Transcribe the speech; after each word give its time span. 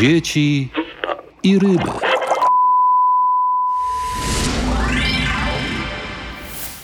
dzieci 0.00 0.68
i 1.42 1.58
ryby. 1.58 1.90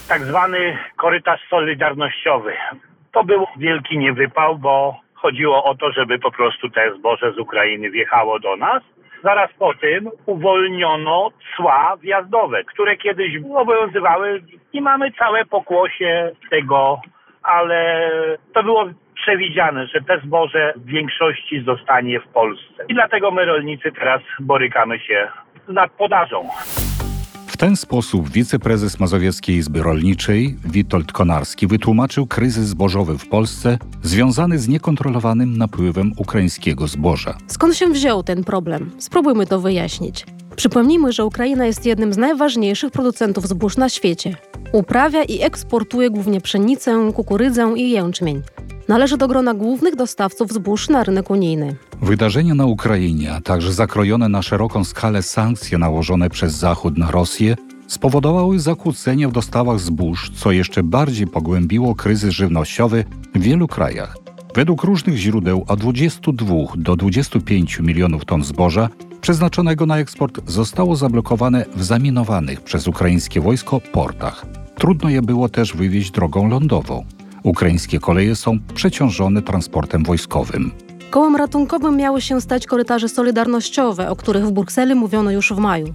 Tak 0.09 0.25
zwany 0.25 0.79
korytarz 0.97 1.41
solidarnościowy. 1.51 2.53
To 3.13 3.25
był 3.25 3.47
wielki 3.57 3.99
niewypał, 3.99 4.59
bo 4.59 5.01
chodziło 5.15 5.65
o 5.65 5.75
to, 5.75 5.93
żeby 5.93 6.19
po 6.19 6.31
prostu 6.31 6.71
te 6.71 6.95
zboże 6.99 7.33
z 7.33 7.39
Ukrainy 7.39 7.91
wjechało 7.91 8.39
do 8.39 8.57
nas. 8.57 8.83
Zaraz 9.25 9.51
po 9.59 9.75
tym 9.75 10.11
uwolniono 10.27 11.31
cła 11.57 11.97
wjazdowe, 12.03 12.65
które 12.65 12.97
kiedyś 12.97 13.33
obowiązywały 13.55 14.43
i 14.73 14.81
mamy 14.81 15.13
całe 15.13 15.45
pokłosie 15.45 16.33
tego, 16.51 17.01
ale 17.43 18.11
to 18.55 18.63
było 18.63 18.85
przewidziane, 19.15 19.87
że 19.87 20.01
te 20.01 20.21
zboże 20.27 20.73
w 20.77 20.87
większości 20.87 21.65
zostanie 21.67 22.21
w 22.21 22.29
Polsce. 22.29 22.85
I 22.89 22.95
dlatego 22.95 23.31
my 23.31 23.45
rolnicy 23.45 23.93
teraz 23.93 24.23
borykamy 24.41 24.99
się 24.99 25.29
z 25.69 25.73
nadpodażą. 25.73 26.49
W 27.47 27.57
ten 27.57 27.77
sposób 27.77 28.29
wiceprezes 28.29 29.01
Mazowieckiej 29.01 29.57
Izby 29.57 29.83
Rolniczej 29.83 30.55
Witold 30.65 31.13
Konarski 31.13 31.67
wytłumaczył 31.67 32.27
kryzys 32.27 32.65
zbożowy 32.65 33.19
w 33.19 33.29
Polsce 33.29 33.79
związany 34.03 34.59
z 34.59 34.69
niekontrolowanym 34.69 35.59
napływem 35.59 36.13
ukraińskiego 36.19 36.87
zboża. 36.87 37.35
Skąd 37.47 37.77
się 37.77 37.87
wziął 37.87 38.23
ten 38.23 38.45
problem? 38.45 38.91
Spróbujmy 38.99 39.47
to 39.47 39.61
wyjaśnić. 39.61 40.27
Przypomnijmy, 40.57 41.13
że 41.13 41.25
Ukraina 41.25 41.67
jest 41.67 41.87
jednym 41.87 42.13
z 42.13 42.19
najważniejszych 42.19 42.93
producentów 42.93 43.49
zbóż 43.49 43.77
na 43.77 43.89
świecie. 43.89 44.35
Uprawia 44.73 45.23
i 45.23 45.43
eksportuje 45.43 46.11
głównie 46.11 46.41
pszenicę, 46.41 47.13
kukurydzę 47.15 47.75
i 47.77 47.91
jęczmień. 47.91 48.43
Należy 48.89 49.17
do 49.17 49.29
grona 49.29 49.55
głównych 49.55 49.97
dostawców 49.97 50.53
zbóż 50.53 50.89
na 50.89 51.05
rynek 51.05 51.31
unijny. 51.31 51.77
Wydarzenia 52.03 52.55
na 52.55 52.67
Ukrainie, 52.67 53.33
a 53.33 53.41
także 53.41 53.73
zakrojone 53.73 54.29
na 54.29 54.43
szeroką 54.43 54.85
skalę 54.85 55.23
sankcje 55.23 55.79
nałożone 55.79 56.31
przez 56.31 56.55
Zachód 56.55 56.99
na 56.99 57.11
Rosję 57.11 57.57
spowodowały 57.87 58.61
zakłócenia 58.61 59.29
w 59.29 59.33
dostawach 59.33 59.81
zbóż, 59.81 60.31
co 60.37 60.53
jeszcze 60.53 60.83
bardziej 60.83 61.27
pogłębiło 61.27 61.95
kryzys 61.95 62.31
żywnościowy 62.31 63.05
w 63.35 63.39
wielu 63.39 63.69
krajach. 63.69 64.17
Według 64.55 64.83
różnych 64.83 65.17
źródeł 65.17 65.65
od 65.69 65.81
22 65.81 66.55
do 66.77 66.97
25 66.97 67.81
milionów 67.81 68.25
ton 68.25 68.45
zboża 68.45 68.89
przeznaczonego 69.21 69.87
na 69.87 69.99
eksport 69.99 70.51
zostało 70.51 70.97
zablokowane 70.97 71.65
w 71.77 71.85
zaminowanych 71.85 72.61
przez 72.61 72.89
ukraińskie 72.89 73.41
wojsko 73.41 73.81
portach. 73.81 74.47
Trudno 74.75 75.09
je 75.09 75.23
było 75.23 75.49
też 75.49 75.77
wywieźć 75.77 76.11
drogą 76.11 76.49
lądową. 76.49 77.05
Ukraińskie 77.45 77.99
koleje 77.99 78.37
są 78.37 78.59
przeciążone 78.75 79.43
transportem 79.43 80.05
wojskowym. 80.05 80.71
Kołem 81.11 81.37
ratunkowym 81.37 81.97
miały 81.97 82.21
się 82.21 82.41
stać 82.41 82.67
korytarze 82.67 83.09
solidarnościowe, 83.09 84.11
o 84.11 84.17
których 84.17 84.47
w 84.47 84.53
Brukseli 84.53 84.95
mówiono 84.95 85.31
już 85.31 85.53
w 85.53 85.59
maju. 85.59 85.95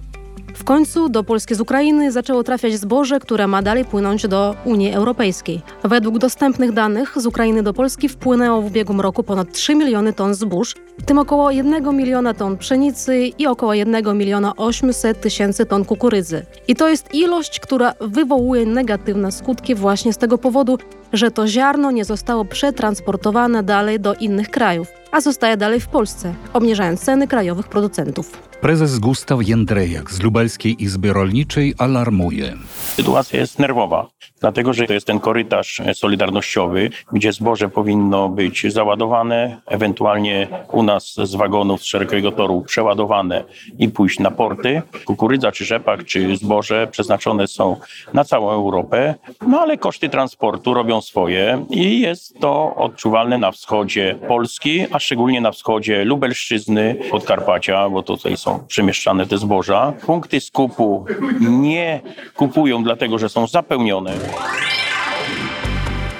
W 0.54 0.64
końcu 0.64 1.08
do 1.08 1.24
Polski 1.24 1.54
z 1.54 1.60
Ukrainy 1.60 2.12
zaczęło 2.12 2.42
trafiać 2.44 2.74
zboże, 2.74 3.20
które 3.20 3.46
ma 3.46 3.62
dalej 3.62 3.84
płynąć 3.84 4.28
do 4.28 4.56
Unii 4.64 4.92
Europejskiej. 4.92 5.62
Według 5.84 6.18
dostępnych 6.18 6.72
danych 6.72 7.12
z 7.16 7.26
Ukrainy 7.26 7.62
do 7.62 7.74
Polski 7.74 8.08
wpłynęło 8.08 8.62
w 8.62 8.66
ubiegłym 8.66 9.00
roku 9.00 9.22
ponad 9.22 9.52
3 9.52 9.74
miliony 9.74 10.12
ton 10.12 10.34
zbóż, 10.34 10.74
w 10.98 11.04
tym 11.04 11.18
około 11.18 11.50
1 11.50 11.96
miliona 11.96 12.34
ton 12.34 12.56
pszenicy 12.56 13.26
i 13.38 13.46
około 13.46 13.74
1 13.74 14.18
miliona 14.18 14.56
800 14.56 15.20
tysięcy 15.20 15.66
ton 15.66 15.84
kukurydzy. 15.84 16.46
I 16.68 16.76
to 16.76 16.88
jest 16.88 17.14
ilość, 17.14 17.60
która 17.60 17.94
wywołuje 18.00 18.66
negatywne 18.66 19.32
skutki 19.32 19.74
właśnie 19.74 20.12
z 20.12 20.18
tego 20.18 20.38
powodu, 20.38 20.78
że 21.12 21.30
to 21.30 21.48
ziarno 21.48 21.90
nie 21.90 22.04
zostało 22.04 22.44
przetransportowane 22.44 23.62
dalej 23.62 24.00
do 24.00 24.14
innych 24.14 24.50
krajów, 24.50 24.88
a 25.12 25.20
zostaje 25.20 25.56
dalej 25.56 25.80
w 25.80 25.88
Polsce, 25.88 26.34
obniżając 26.52 27.00
ceny 27.00 27.28
krajowych 27.28 27.68
producentów. 27.68 28.49
Prezes 28.60 28.98
Gustaw 28.98 29.48
Jędrejak 29.48 30.10
z 30.10 30.22
Lubelskiej 30.22 30.82
Izby 30.82 31.12
Rolniczej 31.12 31.74
alarmuje. 31.78 32.56
Sytuacja 32.96 33.40
jest 33.40 33.58
nerwowa, 33.58 34.08
dlatego 34.40 34.72
że 34.72 34.86
to 34.86 34.92
jest 34.92 35.06
ten 35.06 35.20
korytarz 35.20 35.82
solidarnościowy, 35.94 36.90
gdzie 37.12 37.32
zboże 37.32 37.68
powinno 37.68 38.28
być 38.28 38.72
załadowane, 38.72 39.60
ewentualnie 39.66 40.48
u 40.72 40.82
nas 40.82 41.14
z 41.14 41.34
wagonów 41.34 41.82
z 41.82 41.84
szerokiego 41.84 42.32
toru 42.32 42.60
przeładowane 42.60 43.44
i 43.78 43.88
pójść 43.88 44.18
na 44.18 44.30
porty. 44.30 44.82
Kukurydza 45.04 45.52
czy 45.52 45.64
rzepak 45.64 46.04
czy 46.04 46.36
zboże 46.36 46.88
przeznaczone 46.90 47.46
są 47.46 47.76
na 48.14 48.24
całą 48.24 48.50
Europę, 48.50 49.14
no 49.46 49.60
ale 49.60 49.78
koszty 49.78 50.08
transportu 50.08 50.74
robią 50.74 51.00
swoje 51.00 51.66
i 51.70 52.00
jest 52.00 52.40
to 52.40 52.74
odczuwalne 52.76 53.38
na 53.38 53.52
wschodzie 53.52 54.18
Polski, 54.28 54.86
a 54.92 54.98
szczególnie 54.98 55.40
na 55.40 55.52
wschodzie 55.52 56.04
Lubelszczyzny, 56.04 56.96
Podkarpacia, 57.10 57.88
bo 57.88 58.02
tutaj 58.02 58.36
są 58.36 58.64
przemieszczane 58.68 59.26
te 59.26 59.38
zboża. 59.38 59.92
Punkty 60.06 60.40
skupu 60.40 61.04
nie 61.40 62.00
kupują 62.36 62.82
dlatego, 62.82 63.18
że 63.18 63.28
są 63.28 63.46
zapełnione. 63.46 64.29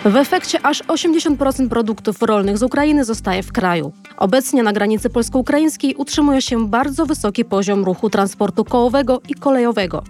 W 0.05 0.17
efekcie 0.17 0.59
aż 0.63 0.83
80% 0.83 1.69
produktów 1.69 2.23
rolnych 2.23 2.59
z 2.59 2.63
Ukrainy 2.63 3.05
zostaje 3.05 3.43
w 3.43 3.53
kraju. 3.53 3.93
Obecnie 4.17 4.63
na 4.63 4.73
granicy 4.73 5.11
polsko-ukraińskiej 5.11 5.95
utrzymuje 5.95 6.43
się 6.43 6.69
bardzo 6.69 7.07
wysoki 7.07 7.45
poziom 7.45 7.85
ruchu 7.85 8.11
transportu 8.11 8.65
kołowego 8.65 9.21
i 9.29 9.35
kolejowego. 9.35 10.03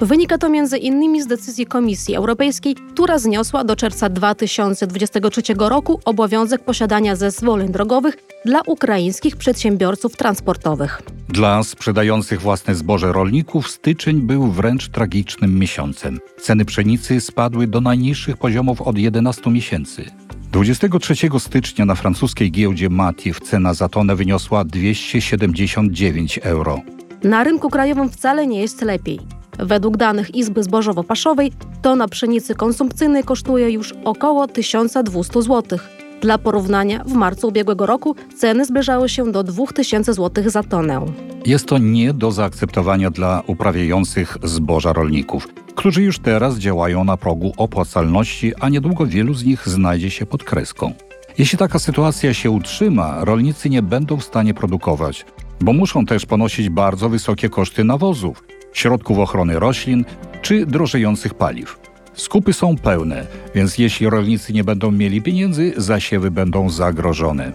Wynika 0.00 0.38
to 0.38 0.48
innymi 0.80 1.22
z 1.22 1.26
decyzji 1.26 1.66
Komisji 1.66 2.16
Europejskiej, 2.16 2.74
która 2.74 3.18
zniosła 3.18 3.64
do 3.64 3.76
czerwca 3.76 4.08
2023 4.08 5.42
roku 5.58 6.00
obowiązek 6.04 6.64
posiadania 6.64 7.16
zezwoleń 7.16 7.72
drogowych 7.72 8.16
dla 8.44 8.60
ukraińskich 8.66 9.36
przedsiębiorców 9.36 10.16
transportowych. 10.16 11.02
Dla 11.28 11.62
sprzedających 11.62 12.40
własne 12.40 12.74
zboże 12.74 13.12
rolników 13.12 13.70
styczeń 13.70 14.20
był 14.20 14.46
wręcz 14.46 14.88
tragicznym 14.88 15.58
miesiącem. 15.58 16.18
Ceny 16.40 16.64
pszenicy 16.64 17.20
spadły 17.20 17.66
do 17.66 17.80
najniższych 17.80 18.36
poziomów 18.36 18.82
od 18.82 18.98
11 18.98 19.50
miesięcy. 19.50 20.04
23 20.52 21.14
stycznia 21.38 21.84
na 21.84 21.94
francuskiej 21.94 22.50
giełdzie 22.50 22.88
Matif 22.90 23.40
cena 23.40 23.74
za 23.74 23.88
tonę 23.88 24.16
wyniosła 24.16 24.64
279 24.64 26.38
euro. 26.42 26.80
Na 27.24 27.44
rynku 27.44 27.70
krajowym 27.70 28.10
wcale 28.10 28.46
nie 28.46 28.60
jest 28.60 28.82
lepiej. 28.82 29.37
Według 29.58 29.96
danych 29.96 30.34
Izby 30.34 30.62
Zbożowo-Paszowej 30.62 31.52
tona 31.82 32.08
pszenicy 32.08 32.54
konsumpcyjnej 32.54 33.24
kosztuje 33.24 33.70
już 33.70 33.94
około 34.04 34.46
1200 34.48 35.42
zł. 35.42 35.78
Dla 36.20 36.38
porównania, 36.38 37.04
w 37.04 37.12
marcu 37.12 37.48
ubiegłego 37.48 37.86
roku 37.86 38.16
ceny 38.38 38.64
zbliżały 38.64 39.08
się 39.08 39.32
do 39.32 39.42
2000 39.42 40.14
zł 40.14 40.50
za 40.50 40.62
tonę. 40.62 41.06
Jest 41.46 41.66
to 41.66 41.78
nie 41.78 42.12
do 42.12 42.32
zaakceptowania 42.32 43.10
dla 43.10 43.42
uprawiających 43.46 44.36
zboża 44.42 44.92
rolników, 44.92 45.48
którzy 45.74 46.02
już 46.02 46.18
teraz 46.18 46.58
działają 46.58 47.04
na 47.04 47.16
progu 47.16 47.52
opłacalności, 47.56 48.52
a 48.60 48.68
niedługo 48.68 49.06
wielu 49.06 49.34
z 49.34 49.44
nich 49.44 49.68
znajdzie 49.68 50.10
się 50.10 50.26
pod 50.26 50.44
kreską. 50.44 50.92
Jeśli 51.38 51.58
taka 51.58 51.78
sytuacja 51.78 52.34
się 52.34 52.50
utrzyma, 52.50 53.24
rolnicy 53.24 53.70
nie 53.70 53.82
będą 53.82 54.16
w 54.16 54.24
stanie 54.24 54.54
produkować, 54.54 55.26
bo 55.60 55.72
muszą 55.72 56.06
też 56.06 56.26
ponosić 56.26 56.68
bardzo 56.68 57.08
wysokie 57.08 57.48
koszty 57.48 57.84
nawozów, 57.84 58.42
środków 58.78 59.18
ochrony 59.18 59.58
roślin 59.58 60.04
czy 60.42 60.66
drożejących 60.66 61.34
paliw. 61.34 61.80
Skupy 62.14 62.52
są 62.52 62.76
pełne, 62.76 63.26
więc 63.54 63.78
jeśli 63.78 64.10
rolnicy 64.10 64.52
nie 64.52 64.64
będą 64.64 64.90
mieli 64.90 65.22
pieniędzy, 65.22 65.72
zasiewy 65.76 66.30
będą 66.30 66.70
zagrożone. 66.70 67.52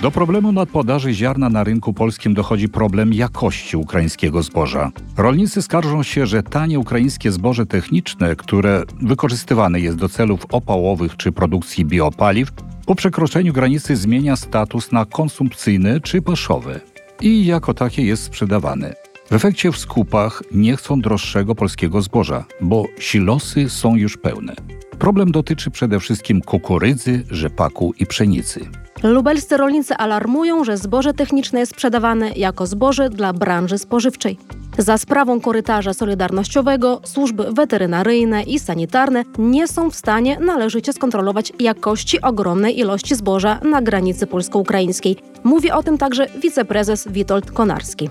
Do 0.00 0.10
problemu 0.10 0.52
nadpodaży 0.52 1.14
ziarna 1.14 1.48
na 1.48 1.64
rynku 1.64 1.92
polskim 1.92 2.34
dochodzi 2.34 2.68
problem 2.68 3.12
jakości 3.14 3.76
ukraińskiego 3.76 4.42
zboża. 4.42 4.90
Rolnicy 5.16 5.62
skarżą 5.62 6.02
się, 6.02 6.26
że 6.26 6.42
tanie 6.42 6.78
ukraińskie 6.78 7.32
zboże 7.32 7.66
techniczne, 7.66 8.36
które 8.36 8.82
wykorzystywane 9.02 9.80
jest 9.80 9.96
do 9.96 10.08
celów 10.08 10.40
opałowych 10.52 11.16
czy 11.16 11.32
produkcji 11.32 11.84
biopaliw, 11.84 12.52
po 12.86 12.94
przekroczeniu 12.94 13.52
granicy 13.52 13.96
zmienia 13.96 14.36
status 14.36 14.92
na 14.92 15.04
konsumpcyjny 15.04 16.00
czy 16.00 16.22
paszowy 16.22 16.80
i 17.20 17.46
jako 17.46 17.74
takie 17.74 18.02
jest 18.02 18.22
sprzedawane. 18.22 18.94
W 19.30 19.32
efekcie 19.32 19.72
w 19.72 19.78
skupach 19.78 20.42
nie 20.52 20.76
chcą 20.76 21.00
droższego 21.00 21.54
polskiego 21.54 22.02
zboża, 22.02 22.44
bo 22.60 22.84
silosy 22.98 23.68
są 23.68 23.96
już 23.96 24.16
pełne. 24.16 24.54
Problem 24.98 25.32
dotyczy 25.32 25.70
przede 25.70 26.00
wszystkim 26.00 26.40
kukurydzy, 26.40 27.24
rzepaku 27.30 27.94
i 27.98 28.06
pszenicy. 28.06 28.60
Lubelscy 29.02 29.56
rolnicy 29.56 29.94
alarmują, 29.94 30.64
że 30.64 30.76
zboże 30.76 31.14
techniczne 31.14 31.60
jest 31.60 31.72
sprzedawane 31.72 32.32
jako 32.32 32.66
zboże 32.66 33.10
dla 33.10 33.32
branży 33.32 33.78
spożywczej. 33.78 34.38
Za 34.80 34.98
sprawą 34.98 35.40
korytarza 35.40 35.92
solidarnościowego 35.94 37.00
służby 37.04 37.44
weterynaryjne 37.56 38.42
i 38.42 38.58
sanitarne 38.58 39.22
nie 39.38 39.68
są 39.68 39.90
w 39.90 39.94
stanie 39.94 40.38
należycie 40.40 40.92
skontrolować 40.92 41.52
jakości 41.60 42.20
ogromnej 42.20 42.78
ilości 42.78 43.14
zboża 43.14 43.58
na 43.72 43.82
granicy 43.82 44.26
polsko-ukraińskiej. 44.26 45.16
Mówi 45.44 45.70
o 45.70 45.82
tym 45.82 45.98
także 45.98 46.26
wiceprezes 46.42 47.12
Witold 47.12 47.50
Konarski. 47.50 48.08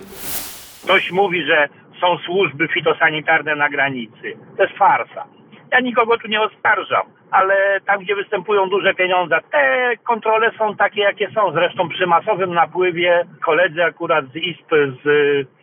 Ktoś 0.84 1.12
mówi, 1.12 1.46
że 1.46 1.70
są 2.02 2.18
służby 2.26 2.68
fitosanitarne 2.68 3.56
na 3.56 3.70
granicy. 3.70 4.34
To 4.58 4.64
jest 4.64 4.76
farsa. 4.76 5.26
Ja 5.72 5.80
nikogo 5.80 6.18
tu 6.18 6.28
nie 6.28 6.42
oskarżam. 6.42 7.06
Ale 7.32 7.82
tam, 7.86 8.00
gdzie 8.00 8.16
występują 8.16 8.70
duże 8.70 8.94
pieniądze, 8.94 9.40
te 9.52 9.92
kontrole 10.04 10.52
są 10.58 10.76
takie, 10.76 11.02
jakie 11.02 11.32
są. 11.32 11.52
Zresztą 11.54 11.90
przy 11.90 12.08
masowym 12.08 12.54
napływie 12.54 13.26
koledzy 13.46 13.84
akurat 13.84 14.26
z 14.26 14.36
ISP 14.36 14.72
z 15.04 15.08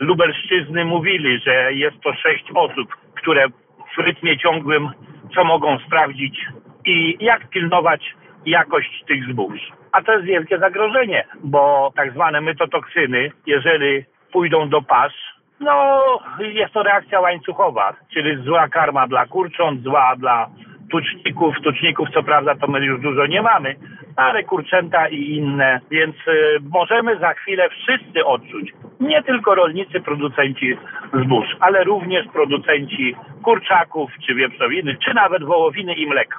Lubelszczyzny 0.00 0.84
mówili, 0.84 1.38
że 1.38 1.72
jest 1.72 2.00
to 2.00 2.14
sześć 2.14 2.44
osób, 2.54 2.96
które 3.14 3.48
w 3.96 3.98
rytmie 3.98 4.38
ciągłym 4.38 4.90
co 5.34 5.44
mogą 5.44 5.78
sprawdzić 5.78 6.46
i 6.86 7.16
jak 7.20 7.48
pilnować 7.48 8.14
jakość 8.46 9.04
tych 9.08 9.24
zbóż. 9.24 9.60
A 9.92 10.02
to 10.02 10.12
jest 10.12 10.24
wielkie 10.24 10.58
zagrożenie, 10.58 11.24
bo 11.44 11.92
tak 11.96 12.12
zwane 12.12 12.40
mytotoksyny, 12.40 13.32
jeżeli 13.46 14.04
pójdą 14.32 14.68
do 14.68 14.82
pasz, 14.82 15.36
no 15.60 16.02
jest 16.38 16.72
to 16.72 16.82
reakcja 16.82 17.20
łańcuchowa, 17.20 17.94
czyli 18.12 18.44
zła 18.44 18.68
karma 18.68 19.06
dla 19.06 19.26
kurcząt, 19.26 19.82
zła 19.82 20.14
dla 20.16 20.48
tuczników. 20.90 21.54
Tuczników 21.64 22.08
co 22.14 22.22
prawda 22.22 22.54
to 22.54 22.66
my 22.66 22.86
już 22.86 23.00
dużo 23.00 23.26
nie 23.26 23.42
mamy, 23.42 23.76
ale 24.16 24.44
kurczęta 24.44 25.08
i 25.08 25.36
inne, 25.36 25.80
więc 25.90 26.16
y, 26.28 26.58
możemy 26.72 27.18
za 27.18 27.34
chwilę 27.34 27.68
wszyscy 27.68 28.24
odczuć. 28.24 28.72
Nie 29.00 29.22
tylko 29.22 29.54
rolnicy, 29.54 30.00
producenci 30.00 30.76
zbóż, 31.24 31.46
ale 31.60 31.84
również 31.84 32.26
producenci 32.32 33.14
kurczaków, 33.42 34.10
czy 34.26 34.34
wieprzowiny, 34.34 34.96
czy 35.04 35.14
nawet 35.14 35.44
wołowiny 35.44 35.94
i 35.94 36.06
mleka. 36.06 36.36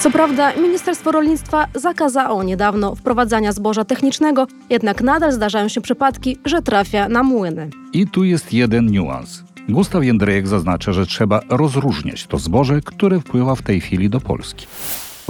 Co 0.00 0.10
prawda, 0.10 0.52
Ministerstwo 0.56 1.12
Rolnictwa 1.12 1.66
zakazało 1.74 2.42
niedawno 2.42 2.94
wprowadzania 2.94 3.52
zboża 3.52 3.84
technicznego, 3.84 4.46
jednak 4.70 5.00
nadal 5.00 5.32
zdarzają 5.32 5.68
się 5.68 5.80
przypadki, 5.80 6.36
że 6.44 6.62
trafia 6.62 7.08
na 7.08 7.22
młyny. 7.22 7.70
I 7.92 8.06
tu 8.06 8.24
jest 8.24 8.52
jeden 8.52 8.86
niuans. 8.86 9.49
Gustaw 9.70 10.04
Jędrejek 10.04 10.48
zaznacza, 10.48 10.92
że 10.92 11.06
trzeba 11.06 11.40
rozróżniać 11.48 12.26
to 12.26 12.38
zboże, 12.38 12.80
które 12.84 13.20
wpływa 13.20 13.54
w 13.54 13.62
tej 13.62 13.80
chwili 13.80 14.10
do 14.10 14.20
Polski. 14.20 14.66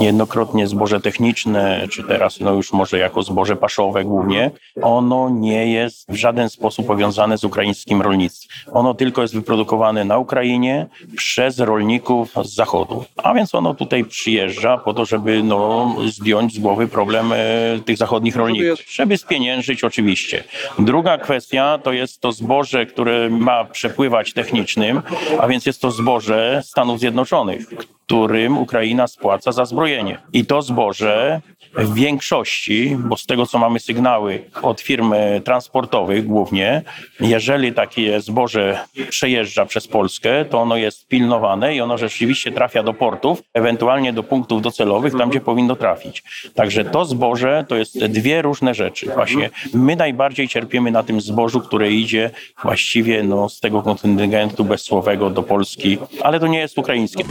Niejednokrotnie 0.01 0.67
zboże 0.67 1.01
techniczne, 1.01 1.89
czy 1.91 2.05
teraz 2.05 2.41
no 2.41 2.53
już 2.53 2.73
może 2.73 2.99
jako 2.99 3.23
zboże 3.23 3.57
paszowe 3.57 4.05
głównie, 4.05 4.51
ono 4.83 5.31
nie 5.31 5.73
jest 5.73 6.13
w 6.13 6.15
żaden 6.15 6.51
sposób 6.51 6.87
powiązane 6.87 7.39
z 7.39 7.45
ukraińskim 7.45 8.03
rolnictwem. 8.03 8.75
Ono 8.75 8.95
tylko 8.95 9.23
jest 9.23 9.35
wyprodukowane 9.35 10.05
na 10.05 10.19
Ukrainie 10.19 10.87
przez 11.17 11.59
rolników 11.59 12.35
z 12.45 12.55
zachodu. 12.55 13.05
A 13.17 13.35
więc 13.35 13.55
ono 13.55 13.75
tutaj 13.75 14.05
przyjeżdża 14.05 14.79
po 14.79 14.95
to, 14.95 15.05
żeby 15.05 15.43
no, 15.43 15.97
zdjąć 16.07 16.55
z 16.55 16.59
głowy 16.59 16.89
problem 16.89 17.33
e, 17.33 17.37
tych 17.85 17.97
zachodnich 17.97 18.37
rolników. 18.37 18.81
Żeby 18.91 19.17
spieniężyć 19.17 19.85
oczywiście. 19.85 20.45
Druga 20.79 21.19
kwestia 21.19 21.79
to 21.83 21.93
jest 21.93 22.21
to 22.21 22.33
zboże, 22.33 22.87
które 22.87 23.31
ma 23.31 23.65
przepływać 23.65 24.33
technicznym, 24.33 25.03
a 25.39 25.49
więc 25.49 25.67
jest 25.67 25.81
to 25.81 25.91
zboże 25.91 26.63
Stanów 26.65 27.01
Zjednoczonych, 27.01 27.67
którym 28.11 28.59
Ukraina 28.59 29.07
spłaca 29.07 29.53
za 29.53 29.65
zbrojenie. 29.65 30.19
I 30.33 30.45
to 30.45 30.63
zboże 30.63 31.41
w 31.75 31.95
większości, 31.95 32.97
bo 32.99 33.17
z 33.17 33.27
tego 33.27 33.47
co 33.47 33.59
mamy 33.59 33.81
sygnały 33.81 34.45
od 34.63 34.81
firm 34.81 35.15
transportowych 35.45 36.27
głównie, 36.27 36.83
jeżeli 37.21 37.73
takie 37.73 38.21
zboże 38.21 38.85
przejeżdża 39.11 39.67
przez 39.67 39.89
Polskę, 39.89 40.45
to 40.45 40.61
ono 40.61 40.77
jest 40.77 41.07
pilnowane 41.09 41.77
i 41.77 41.81
ono 41.81 41.99
rzeczywiście 41.99 42.53
trafia 42.53 42.83
do 42.83 42.95
portów, 42.95 43.43
ewentualnie 43.55 44.13
do 44.13 44.23
punktów 44.23 44.63
docelowych, 44.63 45.15
tam 45.19 45.31
gdzie 45.31 45.41
powinno 45.41 45.77
trafić. 45.77 46.23
Także 46.55 46.85
to 46.85 47.05
zboże 47.05 47.65
to 47.69 47.77
jest 47.77 48.07
dwie 48.07 48.43
różne 48.43 48.75
rzeczy. 48.75 49.07
Właśnie 49.15 49.51
my 49.75 49.97
najbardziej 49.97 50.49
cierpimy 50.49 50.91
na 50.91 51.03
tym 51.03 51.21
zbożu, 51.21 51.61
które 51.61 51.91
idzie 51.91 52.31
właściwie 52.63 53.23
no, 53.23 53.49
z 53.49 53.61
tego 53.61 53.83
kontyngentu 53.83 54.65
bezsłowego 54.65 55.31
do 55.31 55.43
Polski, 55.43 55.99
ale 56.23 56.41
to 56.41 56.47
nie 56.47 56.59
jest 56.59 56.79
ukraińskie. 56.79 57.25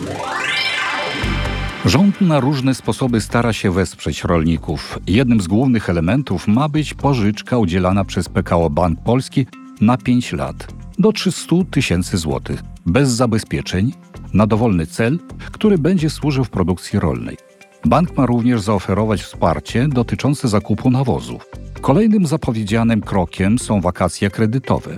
Rząd 1.85 2.21
na 2.21 2.39
różne 2.39 2.75
sposoby 2.75 3.21
stara 3.21 3.53
się 3.53 3.71
wesprzeć 3.71 4.23
rolników. 4.23 4.99
Jednym 5.07 5.41
z 5.41 5.47
głównych 5.47 5.89
elementów 5.89 6.47
ma 6.47 6.69
być 6.69 6.93
pożyczka 6.93 7.57
udzielana 7.57 8.05
przez 8.05 8.29
PKO 8.29 8.69
Bank 8.69 9.03
Polski 9.03 9.45
na 9.81 9.97
5 9.97 10.33
lat 10.33 10.73
do 10.97 11.11
300 11.11 11.55
tysięcy 11.71 12.17
złotych, 12.17 12.63
bez 12.85 13.09
zabezpieczeń, 13.09 13.93
na 14.33 14.47
dowolny 14.47 14.87
cel, 14.87 15.19
który 15.51 15.77
będzie 15.77 16.09
służył 16.09 16.43
w 16.43 16.49
produkcji 16.49 16.99
rolnej. 16.99 17.37
Bank 17.85 18.17
ma 18.17 18.25
również 18.25 18.61
zaoferować 18.61 19.21
wsparcie 19.21 19.87
dotyczące 19.87 20.47
zakupu 20.47 20.91
nawozów. 20.91 21.45
Kolejnym 21.81 22.27
zapowiedzianym 22.27 23.01
krokiem 23.01 23.59
są 23.59 23.81
wakacje 23.81 24.29
kredytowe. 24.29 24.97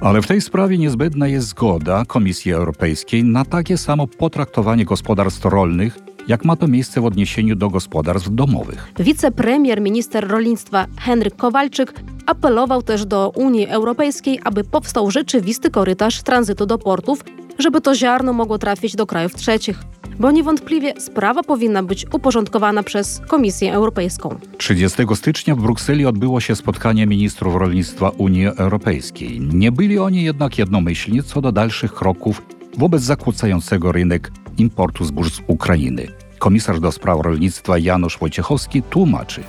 Ale 0.00 0.22
w 0.22 0.26
tej 0.26 0.40
sprawie 0.40 0.78
niezbędna 0.78 1.28
jest 1.28 1.48
zgoda 1.48 2.04
Komisji 2.04 2.52
Europejskiej 2.52 3.24
na 3.24 3.44
takie 3.44 3.78
samo 3.78 4.06
potraktowanie 4.06 4.84
gospodarstw 4.84 5.44
rolnych 5.44 5.98
jak 6.28 6.44
ma 6.44 6.56
to 6.56 6.68
miejsce 6.68 7.00
w 7.00 7.04
odniesieniu 7.04 7.56
do 7.56 7.70
gospodarstw 7.70 8.34
domowych. 8.34 8.92
Wicepremier, 8.98 9.80
minister 9.80 10.28
rolnictwa 10.28 10.86
Henryk 10.98 11.36
Kowalczyk 11.36 11.94
apelował 12.26 12.82
też 12.82 13.06
do 13.06 13.32
Unii 13.34 13.66
Europejskiej, 13.66 14.40
aby 14.44 14.64
powstał 14.64 15.10
rzeczywisty 15.10 15.70
korytarz 15.70 16.22
tranzytu 16.22 16.66
do 16.66 16.78
portów, 16.78 17.24
żeby 17.58 17.80
to 17.80 17.94
ziarno 17.94 18.32
mogło 18.32 18.58
trafić 18.58 18.96
do 18.96 19.06
krajów 19.06 19.34
trzecich. 19.34 19.78
Bo 20.18 20.30
niewątpliwie 20.30 21.00
sprawa 21.00 21.42
powinna 21.42 21.82
być 21.82 22.06
uporządkowana 22.12 22.82
przez 22.82 23.20
Komisję 23.28 23.74
Europejską. 23.74 24.38
30 24.58 25.02
stycznia 25.14 25.54
w 25.54 25.60
Brukseli 25.60 26.06
odbyło 26.06 26.40
się 26.40 26.56
spotkanie 26.56 27.06
ministrów 27.06 27.56
rolnictwa 27.56 28.08
Unii 28.08 28.46
Europejskiej. 28.46 29.40
Nie 29.40 29.72
byli 29.72 29.98
oni 29.98 30.22
jednak 30.22 30.58
jednomyślni 30.58 31.22
co 31.22 31.40
do 31.40 31.52
dalszych 31.52 31.94
kroków 31.94 32.42
wobec 32.78 33.02
zakłócającego 33.02 33.92
rynek 33.92 34.30
importu 34.60 35.04
zbóż 35.04 35.32
z 35.32 35.40
Ukrainy. 35.46 36.08
Komisarz 36.38 36.80
do 36.80 36.92
spraw 36.92 37.20
rolnictwa 37.20 37.78
Janusz 37.78 38.18
Wojciechowski 38.18 38.82
tłumaczy. 38.82 39.42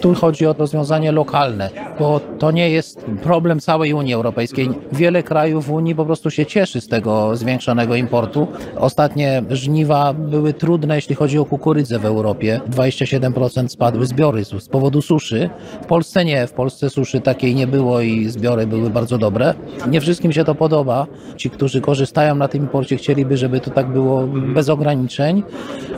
Tu 0.00 0.14
chodzi 0.14 0.46
o 0.46 0.52
rozwiązanie 0.52 1.12
lokalne, 1.12 1.70
bo 1.98 2.20
to 2.38 2.50
nie 2.50 2.70
jest 2.70 3.06
problem 3.22 3.60
całej 3.60 3.92
Unii 3.92 4.14
Europejskiej. 4.14 4.70
Wiele 4.92 5.22
krajów 5.22 5.70
Unii 5.70 5.94
po 5.94 6.04
prostu 6.04 6.30
się 6.30 6.46
cieszy 6.46 6.80
z 6.80 6.88
tego 6.88 7.36
zwiększonego 7.36 7.94
importu. 7.94 8.46
Ostatnie 8.76 9.42
żniwa 9.50 10.12
były 10.12 10.52
trudne, 10.52 10.94
jeśli 10.94 11.14
chodzi 11.14 11.38
o 11.38 11.44
kukurydzę 11.44 11.98
w 11.98 12.04
Europie. 12.04 12.60
27% 12.70 13.68
spadły 13.68 14.06
zbiory 14.06 14.44
z 14.44 14.68
powodu 14.68 15.02
suszy. 15.02 15.50
W 15.82 15.86
Polsce 15.86 16.24
nie, 16.24 16.46
w 16.46 16.52
Polsce 16.52 16.90
suszy 16.90 17.20
takiej 17.20 17.54
nie 17.54 17.66
było 17.66 18.00
i 18.00 18.28
zbiory 18.28 18.66
były 18.66 18.90
bardzo 18.90 19.18
dobre. 19.18 19.54
Nie 19.90 20.00
wszystkim 20.00 20.32
się 20.32 20.44
to 20.44 20.54
podoba. 20.54 21.06
Ci, 21.36 21.50
którzy 21.50 21.80
korzystają 21.80 22.34
na 22.34 22.48
tym 22.48 22.62
imporcie, 22.62 22.96
chcieliby, 22.96 23.36
żeby 23.36 23.60
to 23.60 23.70
tak 23.70 23.86
było 23.86 24.26
bez 24.26 24.68
ograniczeń, 24.68 25.42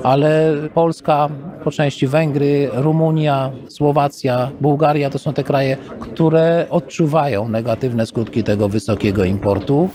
ale 0.02 0.54
Polska, 0.74 1.28
po 1.64 1.70
części 1.70 2.06
Węgry, 2.06 2.70
Rumunia, 2.72 3.50
Słowacja, 3.68 3.85
Słowacja, 3.86 4.50
Bułgaria 4.60 5.10
to 5.10 5.18
są 5.18 5.32
te 5.32 5.44
kraje, 5.44 5.76
które 6.00 6.66
odczuwają 6.70 7.48
negatywne 7.48 8.06
skutki 8.06 8.44
tego 8.44 8.68
wysokiego 8.68 9.24
importu. 9.24 9.90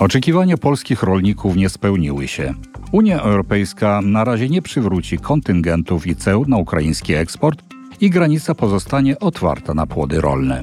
Oczekiwania 0.00 0.56
polskich 0.56 1.02
rolników 1.02 1.56
nie 1.56 1.68
spełniły 1.68 2.28
się. 2.28 2.54
Unia 2.92 3.22
Europejska 3.22 4.00
na 4.04 4.24
razie 4.24 4.48
nie 4.48 4.62
przywróci 4.62 5.18
kontyngentów 5.18 6.06
i 6.06 6.16
ceł 6.16 6.44
na 6.48 6.56
ukraiński 6.56 7.14
eksport 7.14 7.62
i 8.00 8.10
granica 8.10 8.54
pozostanie 8.54 9.18
otwarta 9.18 9.74
na 9.74 9.86
płody 9.86 10.20
rolne. 10.20 10.62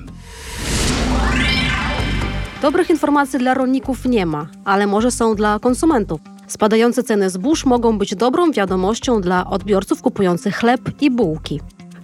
Dobrych 2.61 2.89
informacji 2.89 3.39
dla 3.39 3.53
rolników 3.53 4.05
nie 4.05 4.25
ma, 4.25 4.47
ale 4.65 4.87
może 4.87 5.11
są 5.11 5.35
dla 5.35 5.59
konsumentów. 5.59 6.21
Spadające 6.47 7.03
ceny 7.03 7.29
zbóż 7.29 7.65
mogą 7.65 7.97
być 7.97 8.15
dobrą 8.15 8.51
wiadomością 8.51 9.21
dla 9.21 9.47
odbiorców 9.47 10.01
kupujących 10.01 10.55
chleb 10.55 10.81
i 11.01 11.11
bułki. 11.11 11.59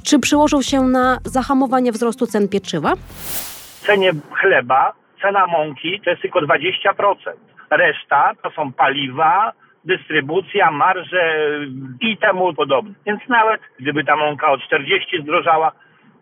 Czy 0.07 0.19
przyłożył 0.19 0.61
się 0.61 0.81
na 0.81 1.17
zahamowanie 1.23 1.91
wzrostu 1.91 2.25
cen 2.27 2.49
pieczywa? 2.49 2.95
W 2.95 3.85
cenie 3.85 4.11
chleba 4.31 4.93
cena 5.21 5.47
mąki 5.47 6.01
to 6.03 6.09
jest 6.09 6.21
tylko 6.21 6.39
20%. 6.39 6.55
Reszta 7.69 8.33
to 8.43 8.51
są 8.51 8.73
paliwa, 8.73 9.51
dystrybucja, 9.85 10.71
marże 10.71 11.49
i 12.01 12.17
temu 12.17 12.53
podobne. 12.53 12.93
Więc 13.05 13.21
nawet 13.29 13.61
gdyby 13.79 14.03
ta 14.03 14.15
mąka 14.15 14.51
o 14.51 14.57
40 14.57 15.21
zdrożała, 15.21 15.71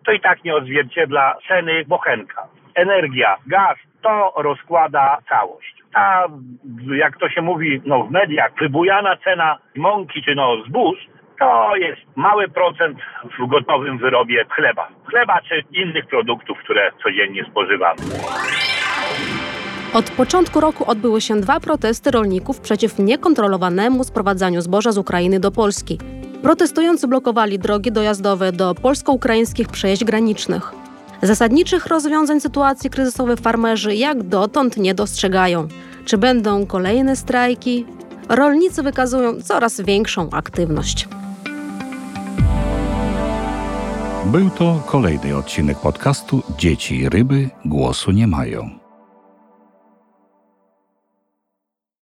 to 0.05 0.11
i 0.11 0.19
tak 0.19 0.43
nie 0.43 0.55
odzwierciedla 0.55 1.35
ceny 1.47 1.85
bochenka. 1.87 2.47
Energia, 2.75 3.37
gaz, 3.47 3.77
to 4.01 4.33
rozkłada 4.37 5.17
całość. 5.29 5.75
A 5.93 6.27
jak 6.95 7.17
to 7.17 7.29
się 7.29 7.41
mówi 7.41 7.81
no, 7.85 8.03
w 8.03 8.11
mediach, 8.11 8.51
wybujana 8.59 9.17
cena 9.17 9.57
mąki 9.75 10.23
czy 10.23 10.35
no 10.35 10.63
zbóż 10.67 10.97
to 11.39 11.75
jest 11.75 12.01
mały 12.15 12.47
procent 12.49 12.97
w 13.39 13.47
gotowym 13.47 13.97
wyrobie 13.97 14.45
chleba. 14.49 14.87
Chleba 15.05 15.41
czy 15.49 15.63
innych 15.71 16.07
produktów, 16.07 16.57
które 16.63 16.91
codziennie 17.03 17.45
spożywamy. 17.51 18.01
Od 19.93 20.11
początku 20.11 20.59
roku 20.59 20.89
odbyły 20.91 21.21
się 21.21 21.35
dwa 21.35 21.59
protesty 21.59 22.11
rolników 22.11 22.59
przeciw 22.59 22.99
niekontrolowanemu 22.99 24.03
sprowadzaniu 24.03 24.61
zboża 24.61 24.91
z 24.91 24.97
Ukrainy 24.97 25.39
do 25.39 25.51
Polski. 25.51 25.97
Protestujący 26.41 27.07
blokowali 27.07 27.59
drogi 27.59 27.91
dojazdowe 27.91 28.51
do 28.51 28.75
polsko-ukraińskich 28.75 29.67
przejść 29.67 30.03
granicznych. 30.03 30.71
Zasadniczych 31.21 31.85
rozwiązań 31.85 32.39
sytuacji 32.39 32.89
kryzysowej 32.89 33.37
farmerzy 33.37 33.95
jak 33.95 34.23
dotąd 34.23 34.77
nie 34.77 34.93
dostrzegają. 34.93 35.67
Czy 36.05 36.17
będą 36.17 36.65
kolejne 36.65 37.15
strajki? 37.15 37.85
rolnicy 38.29 38.83
wykazują 38.83 39.41
coraz 39.41 39.81
większą 39.81 40.29
aktywność. 40.31 41.07
Był 44.35 44.49
to 44.49 44.83
kolejny 44.85 45.37
odcinek 45.37 45.79
podcastu 45.79 46.43
Dzieci 46.57 47.09
ryby 47.09 47.49
głosu 47.65 48.11
nie 48.11 48.27
mają. 48.27 48.84